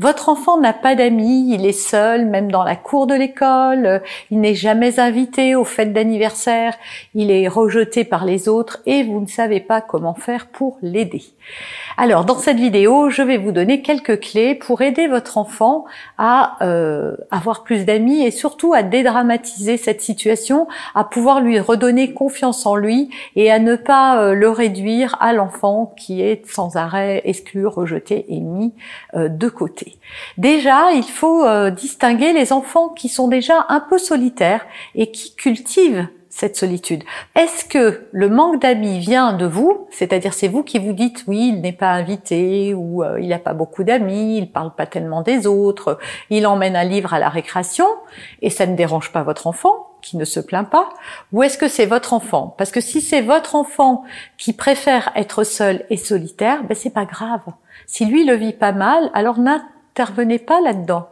[0.00, 4.00] Votre enfant n'a pas d'amis, il est seul, même dans la cour de l'école,
[4.30, 6.72] il n'est jamais invité aux fêtes d'anniversaire,
[7.14, 11.22] il est rejeté par les autres et vous ne savez pas comment faire pour l'aider.
[11.98, 15.84] Alors, dans cette vidéo, je vais vous donner quelques clés pour aider votre enfant
[16.16, 22.14] à euh, avoir plus d'amis et surtout à dédramatiser cette situation, à pouvoir lui redonner
[22.14, 26.76] confiance en lui et à ne pas euh, le réduire à l'enfant qui est sans
[26.76, 28.72] arrêt exclu, rejeté et mis
[29.14, 29.89] euh, de côté.
[30.38, 36.08] Déjà, il faut distinguer les enfants qui sont déjà un peu solitaires et qui cultivent
[36.30, 37.02] cette solitude.
[37.34, 41.52] Est-ce que le manque d'amis vient de vous, c'est-à-dire c'est vous qui vous dites oui,
[41.54, 45.22] il n'est pas invité ou euh, il n'a pas beaucoup d'amis, il parle pas tellement
[45.22, 45.98] des autres,
[46.30, 47.86] il emmène un livre à la récréation
[48.42, 50.88] et ça ne dérange pas votre enfant qui ne se plaint pas?
[51.32, 52.54] Ou est-ce que c'est votre enfant?
[52.56, 54.04] Parce que si c'est votre enfant
[54.38, 57.42] qui préfère être seul et solitaire, ben c'est pas grave.
[57.86, 59.38] Si lui le vit pas mal, alors
[60.00, 61.08] n'intervenez pas là-dedans.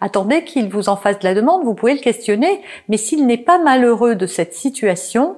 [0.00, 3.36] Attendez qu'il vous en fasse de la demande, vous pouvez le questionner, mais s'il n'est
[3.36, 5.36] pas malheureux de cette situation,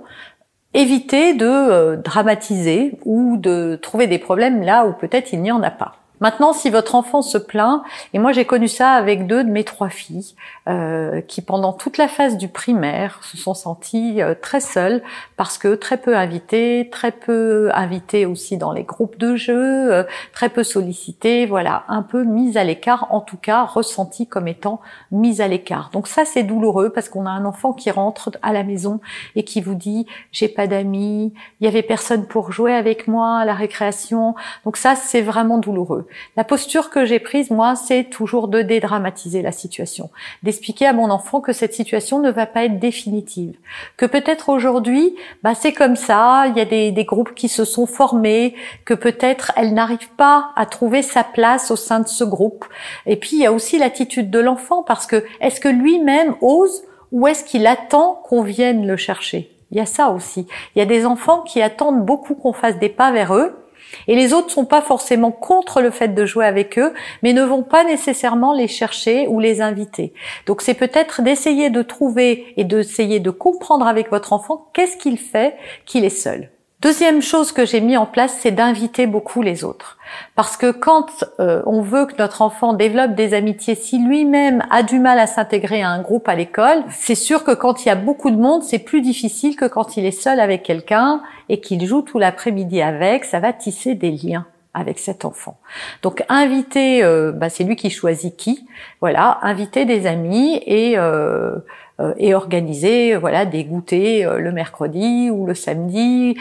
[0.73, 5.63] évitez de euh, dramatiser ou de trouver des problèmes là où peut-être il n'y en
[5.63, 5.97] a pas.
[6.21, 9.65] Maintenant, si votre enfant se plaint, et moi j'ai connu ça avec deux de mes
[9.65, 10.35] trois filles,
[10.69, 15.03] euh, qui pendant toute la phase du primaire se sont senties euh, très seules
[15.37, 20.05] parce que très peu invitées, très peu invitées aussi dans les groupes de jeu, euh,
[20.33, 24.81] très peu sollicitées, voilà, un peu mises à l'écart, en tout cas ressenties comme étant
[25.11, 25.91] mises à l'écart.
[25.93, 29.01] Donc ça c'est douloureux parce qu'on a un enfant qui rentre à la maison
[29.35, 33.39] et qui vous dit j'ai pas d'amis, il y avait personne pour jouer avec moi
[33.39, 34.37] à la récréation.
[34.65, 36.04] Donc ça c'est vraiment douloureux.
[36.37, 40.11] La posture que j'ai prise, moi, c'est toujours de dédramatiser la situation,
[40.43, 43.57] d'expliquer à mon enfant que cette situation ne va pas être définitive,
[43.97, 47.65] que peut-être aujourd'hui, bah, c'est comme ça, il y a des, des groupes qui se
[47.65, 48.55] sont formés,
[48.85, 52.65] que peut-être elle n'arrive pas à trouver sa place au sein de ce groupe.
[53.07, 56.83] Et puis, il y a aussi l'attitude de l'enfant, parce que est-ce que lui-même ose
[57.13, 59.51] ou est-ce qu'il attend qu'on vienne le chercher?
[59.71, 60.47] Il y a ça aussi.
[60.75, 63.64] Il y a des enfants qui attendent beaucoup qu'on fasse des pas vers eux
[64.09, 67.43] et les autres sont pas forcément contre le fait de jouer avec eux, mais ne
[67.43, 70.13] vont pas nécessairement les chercher ou les inviter.
[70.47, 75.19] Donc c'est peut-être d'essayer de trouver et d'essayer de comprendre avec votre enfant qu'est-ce qu'il
[75.19, 76.54] fait qu'il est seul.
[76.85, 79.97] Deuxième chose que j'ai mis en place, c'est d'inviter beaucoup les autres.
[80.35, 84.83] Parce que quand euh, on veut que notre enfant développe des amitiés, si lui-même a
[84.83, 87.91] du mal à s'intégrer à un groupe à l'école, c'est sûr que quand il y
[87.91, 91.59] a beaucoup de monde, c'est plus difficile que quand il est seul avec quelqu'un et
[91.59, 95.57] qu'il joue tout l'après-midi avec, ça va tisser des liens avec cet enfant.
[96.03, 98.67] Donc inviter, euh, bah, c'est lui qui choisit qui.
[99.01, 101.57] Voilà, inviter des amis et euh,
[102.01, 106.37] euh, et organiser voilà des goûters euh, le mercredi ou le samedi,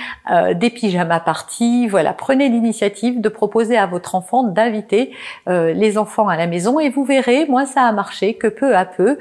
[0.55, 1.87] des pyjama parties.
[1.87, 5.11] Voilà, prenez l'initiative de proposer à votre enfant d'inviter
[5.47, 8.85] les enfants à la maison et vous verrez, moi ça a marché que peu à
[8.85, 9.17] peu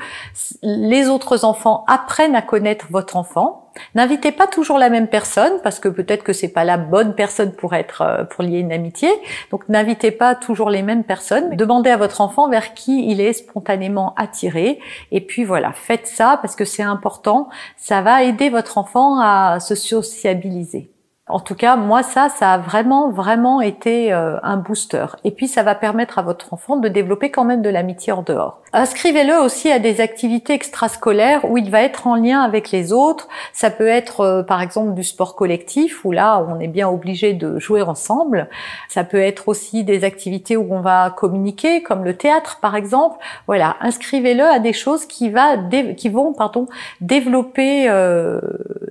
[0.62, 3.61] les autres enfants apprennent à connaître votre enfant
[3.94, 7.52] N'invitez pas toujours la même personne parce que peut-être que c'est pas la bonne personne
[7.52, 9.10] pour être euh, pour lier une amitié.
[9.50, 11.56] Donc n'invitez pas toujours les mêmes personnes.
[11.56, 14.78] Demandez à votre enfant vers qui il est spontanément attiré
[15.10, 17.48] et puis voilà, faites ça parce que c'est important.
[17.76, 20.91] Ça va aider votre enfant à se sociabiliser.
[21.32, 25.06] En tout cas, moi, ça, ça a vraiment, vraiment été euh, un booster.
[25.24, 28.20] Et puis, ça va permettre à votre enfant de développer quand même de l'amitié en
[28.20, 28.60] dehors.
[28.74, 33.28] Inscrivez-le aussi à des activités extrascolaires où il va être en lien avec les autres.
[33.54, 37.32] Ça peut être, euh, par exemple, du sport collectif où là, on est bien obligé
[37.32, 38.50] de jouer ensemble.
[38.90, 43.16] Ça peut être aussi des activités où on va communiquer, comme le théâtre, par exemple.
[43.46, 45.56] Voilà, inscrivez-le à des choses qui, va,
[45.96, 46.66] qui vont, pardon,
[47.00, 48.38] développer euh,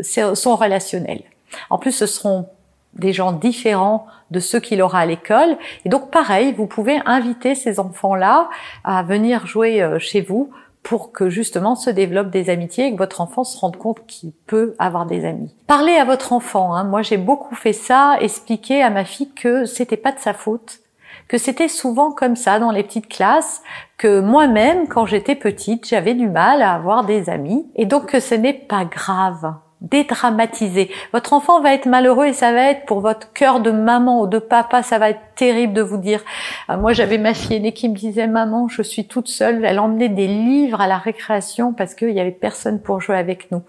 [0.02, 1.22] son relationnel.
[1.70, 2.48] En plus, ce seront
[2.94, 5.58] des gens différents de ceux qu'il aura à l'école.
[5.86, 8.50] Et donc, pareil, vous pouvez inviter ces enfants-là
[8.84, 10.52] à venir jouer euh, chez vous
[10.84, 14.32] pour que justement se développent des amitiés et que votre enfant se rende compte qu'il
[14.48, 15.56] peut avoir des amis.
[15.68, 16.74] Parlez à votre enfant.
[16.74, 16.84] Hein.
[16.86, 20.80] Moi, j'ai beaucoup fait ça, expliquer à ma fille que c'était pas de sa faute
[21.28, 23.62] que c'était souvent comme ça dans les petites classes,
[23.98, 28.20] que moi-même, quand j'étais petite, j'avais du mal à avoir des amis, et donc que
[28.20, 30.92] ce n'est pas grave dédramatiser.
[31.12, 34.28] Votre enfant va être malheureux et ça va être pour votre cœur de maman ou
[34.28, 36.22] de papa, ça va être terrible de vous dire.
[36.70, 39.66] Euh, moi, j'avais ma fille aînée qui me disait maman, je suis toute seule.
[39.66, 43.50] Elle emmenait des livres à la récréation parce qu'il y avait personne pour jouer avec
[43.52, 43.64] nous.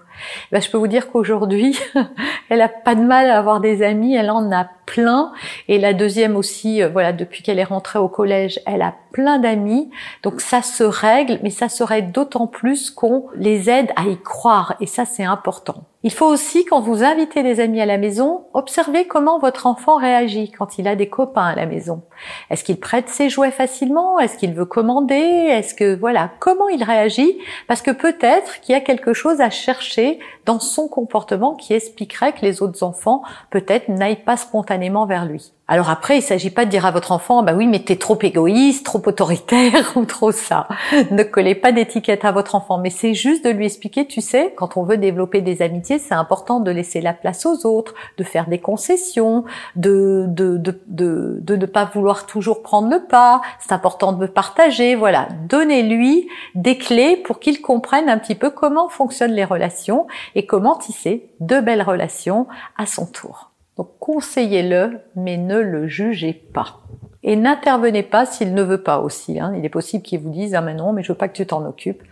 [0.50, 1.78] Ben, je peux vous dire qu'aujourd'hui,
[2.50, 5.32] elle a pas de mal à avoir des amis, elle en a plein.
[5.68, 9.38] Et la deuxième aussi, euh, voilà, depuis qu'elle est rentrée au collège, elle a plein
[9.38, 9.90] d'amis.
[10.22, 14.74] Donc ça se règle, mais ça serait d'autant plus qu'on les aide à y croire.
[14.80, 15.84] Et ça, c'est important.
[16.04, 19.96] Il faut aussi, quand vous invitez des amis à la maison, observer comment votre enfant
[19.96, 22.02] réagit quand il a des copains maison.
[22.50, 24.18] Est-ce qu'il prête ses jouets facilement?
[24.18, 25.14] Est-ce qu'il veut commander?
[25.14, 27.38] Est-ce que, voilà, comment il réagit?
[27.68, 32.32] Parce que peut-être qu'il y a quelque chose à chercher dans son comportement qui expliquerait
[32.32, 35.52] que les autres enfants, peut-être, n'aillent pas spontanément vers lui.
[35.68, 38.18] Alors après, il s'agit pas de dire à votre enfant, bah oui, mais t'es trop
[38.20, 40.68] égoïste, trop autoritaire ou trop ça.
[41.10, 44.52] ne collez pas d'étiquette à votre enfant, mais c'est juste de lui expliquer, tu sais,
[44.56, 48.24] quand on veut développer des amitiés, c'est important de laisser la place aux autres, de
[48.24, 49.44] faire des concessions,
[49.76, 53.42] de de, de, de, de ne pas vouloir toujours prendre le pas.
[53.60, 54.94] C'est important de me partager.
[54.94, 60.46] Voilà, donnez-lui des clés pour qu'il comprenne un petit peu comment fonctionnent les relations et
[60.46, 62.46] comment tisser de belles relations
[62.76, 63.50] à son tour.
[63.76, 66.80] Donc conseillez-le, mais ne le jugez pas.
[67.22, 69.38] Et n'intervenez pas s'il ne veut pas aussi.
[69.38, 69.54] Hein.
[69.56, 71.46] Il est possible qu'il vous dise ah mais non, mais je veux pas que tu
[71.46, 72.02] t'en occupes.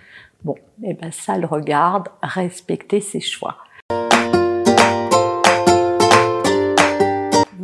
[0.45, 3.57] Bon, eh ben ça le regarde, respectez ses choix.